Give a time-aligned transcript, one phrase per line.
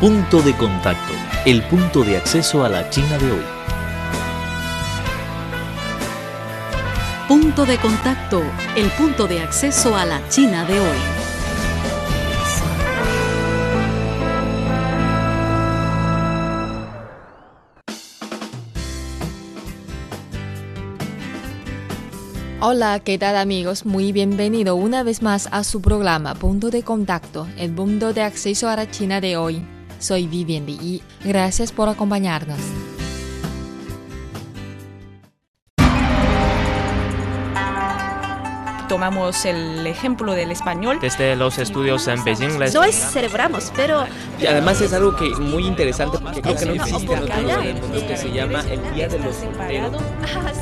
[0.00, 1.12] Punto de contacto,
[1.44, 3.44] el punto de acceso a la China de hoy.
[7.26, 8.40] Punto de contacto,
[8.76, 10.98] el punto de acceso a la China de hoy.
[22.60, 23.84] Hola, ¿qué tal amigos?
[23.84, 28.68] Muy bienvenido una vez más a su programa Punto de Contacto, el punto de acceso
[28.68, 29.77] a la China de hoy.
[29.98, 32.58] Soy Vivian Li y gracias por acompañarnos.
[38.88, 40.98] tomamos el ejemplo del español.
[41.00, 42.74] Desde los estudios en Beijing les...
[42.74, 44.04] No es celebramos, pero...
[44.40, 47.62] Y además es algo que muy interesante porque creo que no existe en otro lugar
[47.62, 50.02] del mundo que se llama el Día de los Solteros.
[50.22, 50.52] Ah.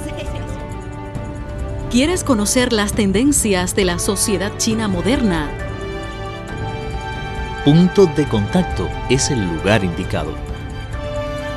[1.91, 5.66] ¿Quieres conocer las tendencias de la sociedad china moderna?
[7.67, 10.33] Punto de contacto es el lugar indicado.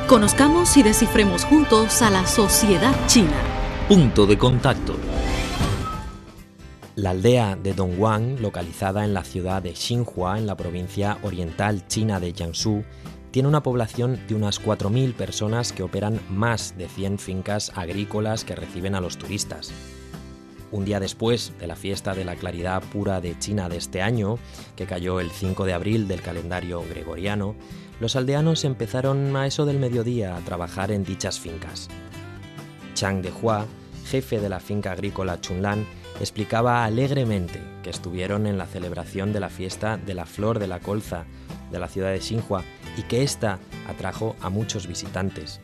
[0.08, 3.40] Conozcamos y descifremos juntos a la sociedad china.
[3.86, 4.96] Punto de contacto.
[6.96, 12.18] La aldea de Dongguan, localizada en la ciudad de Xinhua, en la provincia oriental china
[12.18, 12.82] de Jiangsu,
[13.30, 18.56] tiene una población de unas 4.000 personas que operan más de 100 fincas agrícolas que
[18.56, 19.72] reciben a los turistas.
[20.72, 24.38] Un día después de la fiesta de la claridad pura de China de este año,
[24.76, 27.56] que cayó el 5 de abril del calendario gregoriano,
[27.98, 31.88] los aldeanos empezaron a eso del mediodía a trabajar en dichas fincas.
[32.94, 33.66] Chang de Hua,
[34.06, 35.86] jefe de la finca agrícola Chunlan,
[36.20, 40.80] explicaba alegremente que estuvieron en la celebración de la fiesta de la flor de la
[40.80, 41.24] colza
[41.70, 42.62] de la ciudad de Xinhua
[42.96, 45.60] y que ésta atrajo a muchos visitantes.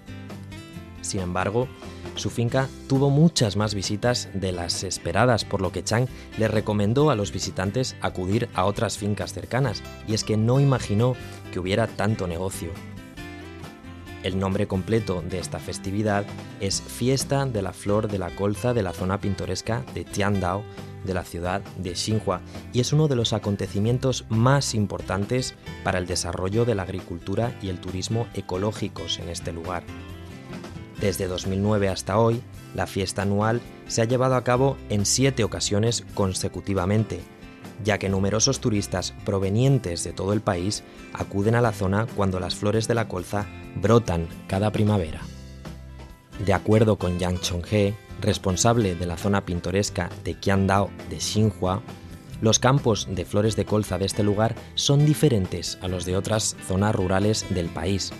[1.06, 1.68] Sin embargo,
[2.16, 7.10] su finca tuvo muchas más visitas de las esperadas, por lo que Chang le recomendó
[7.10, 11.14] a los visitantes acudir a otras fincas cercanas, y es que no imaginó
[11.52, 12.70] que hubiera tanto negocio.
[14.24, 16.24] El nombre completo de esta festividad
[16.58, 20.64] es Fiesta de la Flor de la Colza de la zona pintoresca de Tiandao,
[21.04, 22.40] de la ciudad de Xinhua,
[22.72, 25.54] y es uno de los acontecimientos más importantes
[25.84, 29.84] para el desarrollo de la agricultura y el turismo ecológicos en este lugar.
[31.00, 32.40] Desde 2009 hasta hoy,
[32.74, 37.20] la fiesta anual se ha llevado a cabo en siete ocasiones consecutivamente,
[37.84, 42.54] ya que numerosos turistas provenientes de todo el país acuden a la zona cuando las
[42.54, 43.46] flores de la colza
[43.76, 45.20] brotan cada primavera.
[46.44, 51.82] De acuerdo con Yang Chonghe, responsable de la zona pintoresca de Qiandao de Xinhua,
[52.42, 56.56] los campos de flores de colza de este lugar son diferentes a los de otras
[56.66, 58.12] zonas rurales del país.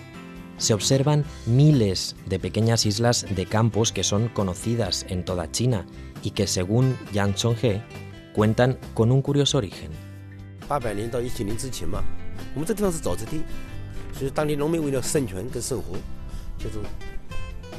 [0.57, 5.85] Se observan miles de pequeñas islas de campos que son conocidas en toda China
[6.23, 7.83] y que, según Yang Chonghe,
[8.33, 9.91] cuentan con un curioso origen.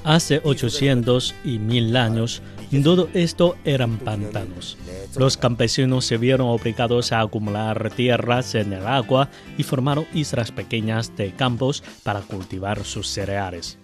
[0.09, 2.41] Hace 800 y 1000 años,
[2.83, 4.79] todo esto eran pantanos.
[5.19, 11.15] Los campesinos se vieron obligados a acumular tierras en el agua y formaron islas pequeñas
[11.15, 13.77] de campos para cultivar sus cereales.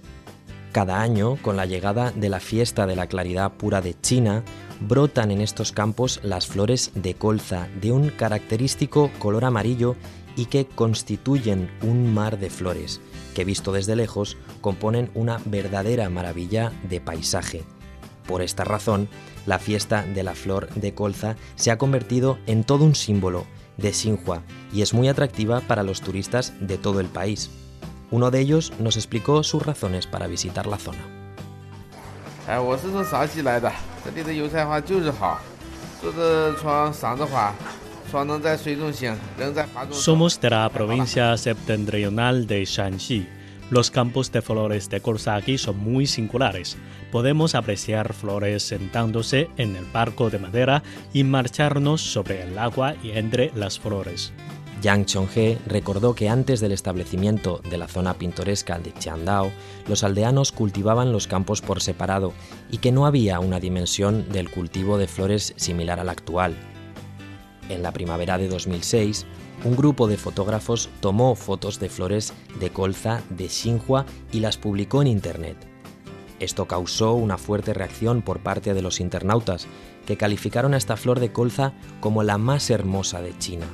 [0.72, 4.44] Cada año, con la llegada de la fiesta de la claridad pura de China,
[4.80, 9.94] brotan en estos campos las flores de colza de un característico color amarillo
[10.36, 13.02] y que constituyen un mar de flores,
[13.34, 17.64] que visto desde lejos componen una verdadera maravilla de paisaje.
[18.26, 19.08] Por esta razón,
[19.44, 23.44] la fiesta de la flor de colza se ha convertido en todo un símbolo
[23.76, 27.50] de Xinhua y es muy atractiva para los turistas de todo el país.
[28.10, 31.04] Uno de ellos nos explicó sus razones para visitar la zona.
[39.90, 43.26] Somos de la provincia septentrional de Shanxi.
[43.70, 46.76] Los campos de flores de Corsa aquí son muy singulares.
[47.10, 53.10] Podemos apreciar flores sentándose en el barco de madera y marcharnos sobre el agua y
[53.12, 54.32] entre las flores.
[54.80, 59.50] Yang Chonghe recordó que antes del establecimiento de la zona pintoresca de Qiangdao,
[59.88, 62.32] los aldeanos cultivaban los campos por separado
[62.70, 66.54] y que no había una dimensión del cultivo de flores similar a la actual.
[67.68, 69.26] En la primavera de 2006,
[69.64, 75.00] un grupo de fotógrafos tomó fotos de flores de colza de Xinhua y las publicó
[75.00, 75.56] en Internet.
[76.40, 79.66] Esto causó una fuerte reacción por parte de los internautas,
[80.04, 83.66] que calificaron a esta flor de colza como la más hermosa de China.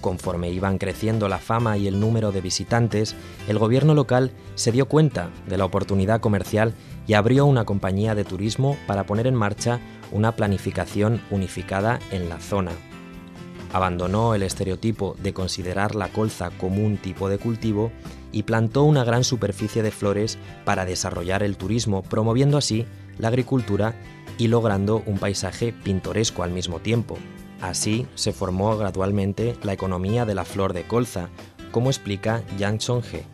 [0.00, 3.14] Conforme iban creciendo la fama y el número de visitantes,
[3.48, 6.74] el gobierno local se dio cuenta de la oportunidad comercial
[7.06, 9.80] y abrió una compañía de turismo para poner en marcha
[10.10, 12.72] una planificación unificada en la zona.
[13.74, 17.90] Abandonó el estereotipo de considerar la colza como un tipo de cultivo
[18.30, 22.86] y plantó una gran superficie de flores para desarrollar el turismo, promoviendo así
[23.18, 23.96] la agricultura
[24.38, 27.18] y logrando un paisaje pintoresco al mismo tiempo.
[27.60, 31.28] Así se formó gradualmente la economía de la flor de colza,
[31.72, 33.26] como explica Yang Chonghe.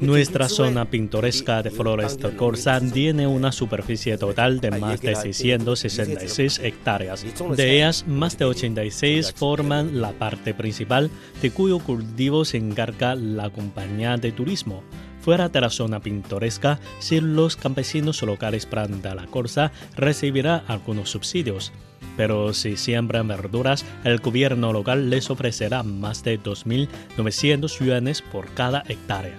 [0.00, 6.58] Nuestra zona pintoresca de flores de colza tiene una superficie total de más de 666
[6.58, 7.24] hectáreas.
[7.56, 11.10] De ellas, más de 86 forman la parte principal,
[11.40, 14.82] de cuyo cultivo se encarga la compañía de turismo.
[15.20, 21.72] Fuera de la zona pintoresca, si los campesinos locales plantan la colza, recibirá algunos subsidios
[22.16, 28.82] pero si siembran verduras, el gobierno local les ofrecerá más de 2.900 yuanes por cada
[28.88, 29.38] hectárea.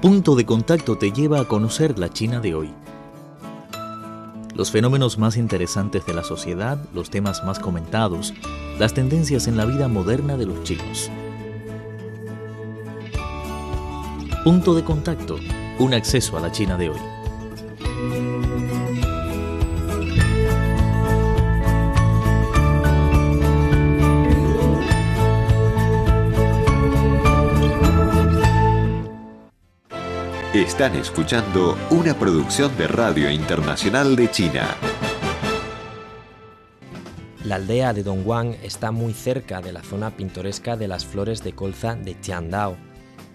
[0.00, 2.70] Punto de contacto te lleva a conocer la China de hoy.
[4.54, 8.32] Los fenómenos más interesantes de la sociedad, los temas más comentados,
[8.78, 11.10] las tendencias en la vida moderna de los chinos.
[14.44, 15.36] Punto de contacto,
[15.78, 17.17] un acceso a la China de hoy.
[30.58, 34.66] Están escuchando una producción de Radio Internacional de China.
[37.44, 41.52] La aldea de Dongguan está muy cerca de la zona pintoresca de las flores de
[41.52, 42.76] colza de Tiandao.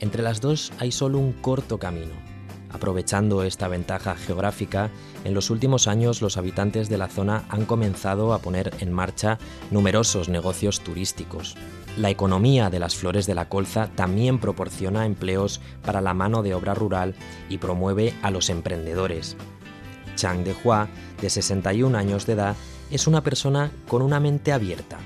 [0.01, 2.32] Entre las dos hay solo un corto camino.
[2.73, 4.89] Aprovechando esta ventaja geográfica,
[5.23, 9.37] en los últimos años los habitantes de la zona han comenzado a poner en marcha
[9.71, 11.55] numerosos negocios turísticos.
[11.97, 16.55] La economía de las flores de la colza también proporciona empleos para la mano de
[16.55, 17.13] obra rural
[17.47, 19.37] y promueve a los emprendedores.
[20.15, 20.87] Chang Dehua,
[21.21, 22.55] de 61 años de edad,
[22.89, 24.97] es una persona con una mente abierta.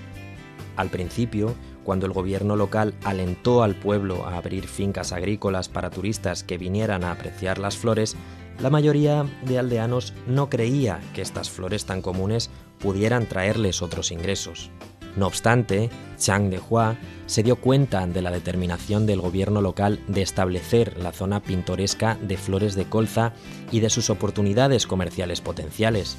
[0.77, 1.55] Al principio,
[1.87, 7.05] cuando el gobierno local alentó al pueblo a abrir fincas agrícolas para turistas que vinieran
[7.05, 8.17] a apreciar las flores,
[8.59, 14.69] la mayoría de aldeanos no creía que estas flores tan comunes pudieran traerles otros ingresos.
[15.15, 20.23] No obstante, Chang de Hua se dio cuenta de la determinación del gobierno local de
[20.23, 23.31] establecer la zona pintoresca de flores de colza
[23.71, 26.17] y de sus oportunidades comerciales potenciales.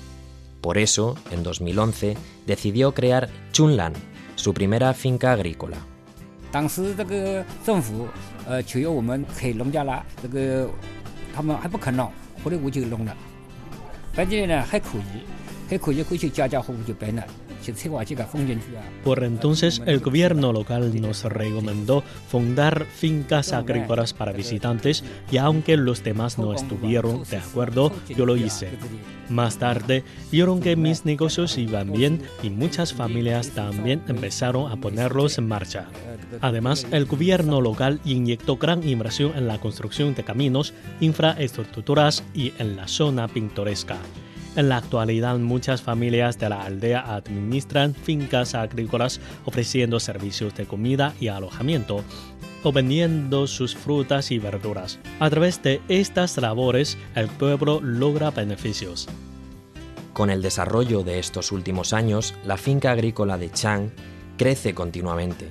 [0.63, 2.17] Por eso, en 2011,
[2.47, 3.93] decidió crear Chunlan,
[4.39, 5.79] su primera finca agrícola.
[19.05, 26.03] Por entonces, el gobierno local nos recomendó fundar fincas agrícolas para visitantes y aunque los
[26.03, 28.71] demás no estuvieron de acuerdo, yo lo hice.
[29.29, 35.37] Más tarde, vieron que mis negocios iban bien y muchas familias también empezaron a ponerlos
[35.39, 35.89] en marcha.
[36.41, 42.77] Además, el gobierno local inyectó gran inversión en la construcción de caminos, infraestructuras y en
[42.77, 43.99] la zona pintoresca.
[44.59, 51.15] En la actualidad, muchas familias de la aldea administran fincas agrícolas ofreciendo servicios de comida
[51.21, 52.03] y alojamiento
[52.65, 54.99] o vendiendo sus frutas y verduras.
[55.21, 59.09] A través de estas labores, el pueblo logra beneficios.
[60.13, 63.91] Con el desarrollo de estos últimos años, la finca agrícola de Chang
[64.39, 65.51] crece continuamente.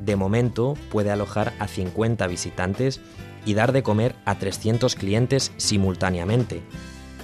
[0.00, 3.00] De momento puede alojar a 50 visitantes
[3.44, 6.62] y dar de comer a 300 clientes simultáneamente,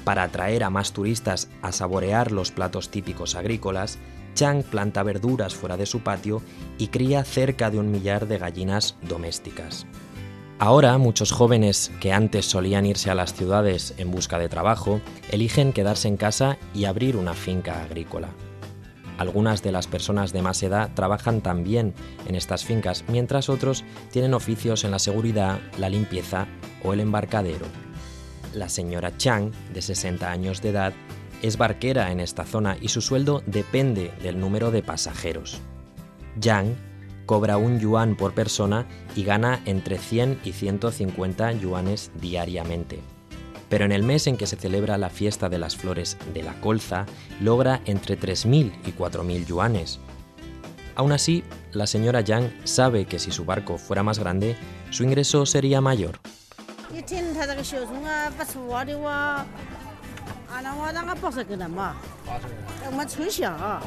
[0.04, 3.98] para atraer a más turistas a saborear los platos típicos agrícolas,
[4.34, 6.42] Chang planta verduras fuera de su patio
[6.78, 9.86] y cría cerca de un millar de gallinas domésticas.
[10.58, 15.72] Ahora muchos jóvenes que antes solían irse a las ciudades en busca de trabajo eligen
[15.72, 18.28] quedarse en casa y abrir una finca agrícola.
[19.18, 21.94] Algunas de las personas de más edad trabajan también
[22.26, 26.46] en estas fincas, mientras otros tienen oficios en la seguridad, la limpieza
[26.82, 27.66] o el embarcadero.
[28.54, 30.92] La señora Chang, de 60 años de edad,
[31.42, 35.60] es barquera en esta zona y su sueldo depende del número de pasajeros.
[36.40, 36.76] Yang
[37.26, 43.00] cobra un yuan por persona y gana entre 100 y 150 yuanes diariamente.
[43.68, 46.60] Pero en el mes en que se celebra la fiesta de las flores de la
[46.60, 47.06] colza,
[47.40, 49.98] logra entre 3.000 y 4.000 yuanes.
[50.94, 51.42] Aún así,
[51.72, 54.56] la señora Yang sabe que si su barco fuera más grande,
[54.90, 56.20] su ingreso sería mayor.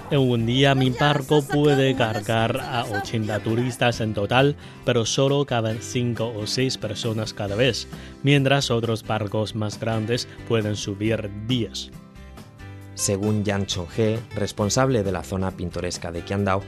[0.09, 5.81] En un día mi barco puede cargar a 80 turistas en total, pero solo caben
[5.81, 7.87] 5 o 6 personas cada vez,
[8.23, 11.91] mientras otros barcos más grandes pueden subir 10.
[12.95, 16.63] Según Yan Chonghe, responsable de la zona pintoresca de Qiandao,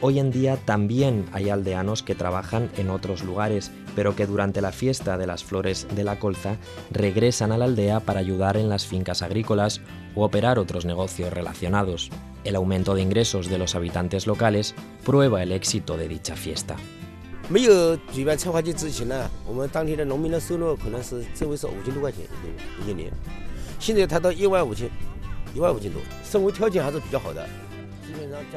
[0.00, 4.70] Hoy en día también hay aldeanos que trabajan en otros lugares, pero que durante la
[4.70, 6.56] fiesta de las flores de la colza
[6.92, 9.80] regresan a la aldea para ayudar en las fincas agrícolas
[10.14, 12.10] o operar otros negocios relacionados.
[12.44, 16.76] El aumento de ingresos de los habitantes locales prueba el éxito de dicha fiesta.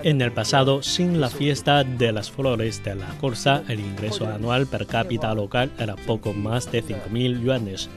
[0.03, 4.67] En el pasado, sin la fiesta de las flores de la Corsa, el ingreso anual
[4.67, 7.89] per cápita local era poco más de 5.000 yuanes.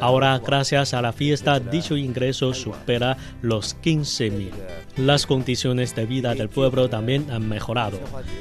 [0.00, 4.50] Ahora, gracias a la fiesta, dicho ingreso supera los 15.000.
[4.96, 7.98] Las condiciones de vida del pueblo también han mejorado.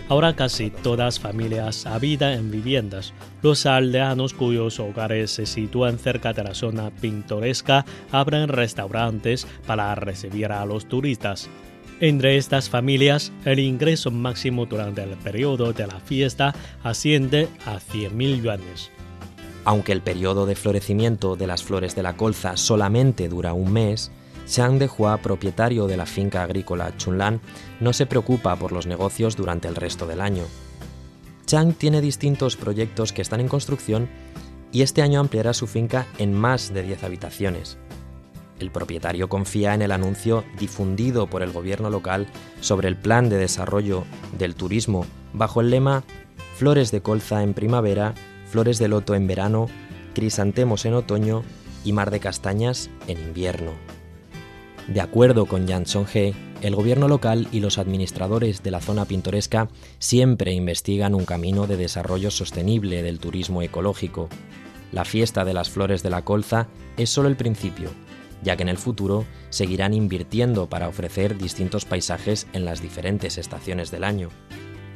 [0.10, 3.14] Ahora casi todas familias habitan en viviendas.
[3.42, 10.52] Los aldeanos cuyos hogares se sitúan cerca de la zona pintoresca abren restaurantes para recibir
[10.52, 11.50] a los turistas.
[12.02, 18.42] Entre estas familias, el ingreso máximo durante el periodo de la fiesta asciende a 100.000
[18.42, 18.90] yuanes.
[19.66, 24.12] Aunque el periodo de florecimiento de las flores de la colza solamente dura un mes,
[24.48, 27.40] Chang Dehua, propietario de la finca agrícola Chunlan,
[27.80, 30.46] no se preocupa por los negocios durante el resto del año.
[31.46, 34.10] Chang tiene distintos proyectos que están en construcción
[34.72, 37.78] y este año ampliará su finca en más de 10 habitaciones.
[38.62, 42.28] El propietario confía en el anuncio difundido por el gobierno local
[42.60, 44.04] sobre el plan de desarrollo
[44.38, 46.04] del turismo bajo el lema
[46.56, 48.14] Flores de colza en primavera,
[48.46, 49.66] flores de loto en verano,
[50.14, 51.42] crisantemos en otoño
[51.84, 53.72] y mar de castañas en invierno.
[54.88, 59.70] De acuerdo con Yang Song-he, el gobierno local y los administradores de la zona pintoresca
[59.98, 64.30] siempre investigan un camino de desarrollo sostenible del turismo ecológico.
[64.92, 67.90] La fiesta de las flores de la colza es solo el principio
[68.42, 73.92] ya que en el futuro seguirán invirtiendo para ofrecer distintos paisajes en las diferentes estaciones
[73.92, 74.30] del año.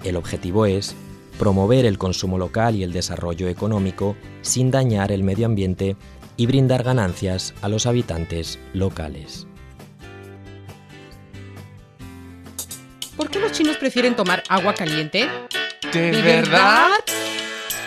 [0.04, 0.96] El objetivo es
[1.38, 5.96] promover el consumo local y el desarrollo económico sin dañar el medio ambiente
[6.38, 9.48] y brindar ganancias a los habitantes locales.
[13.16, 15.30] ¿Por qué los chinos prefieren tomar agua caliente?
[15.94, 16.90] ¿De, verdad?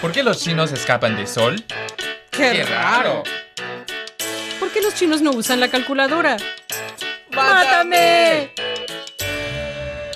[0.01, 1.63] ¿Por qué los chinos escapan del sol?
[2.31, 3.23] ¡Qué, raro!
[4.79, 6.37] ¿Por qué los chinos no usan la calculadora?
[7.33, 8.51] ¡Mátame!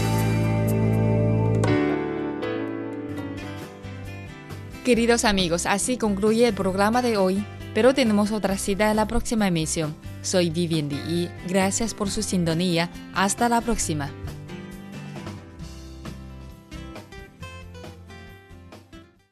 [4.85, 7.45] Queridos amigos, así concluye el programa de hoy,
[7.75, 9.95] pero tenemos otra cita en la próxima emisión.
[10.23, 12.89] Soy Vivian y gracias por su sintonía.
[13.13, 14.09] Hasta la próxima.